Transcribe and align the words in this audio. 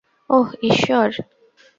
ওহ, 0.29 0.47
ইশ্বর! 0.69 1.09